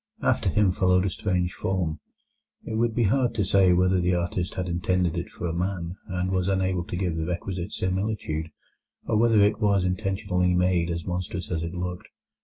[0.23, 1.99] After him followed a strange form;
[2.65, 5.95] it would be hard to say whether the artist had intended it for a man,
[6.07, 8.49] and was unable to give the requisite similitude,
[9.05, 12.07] or whether it was intentionally made as monstrous as it looked.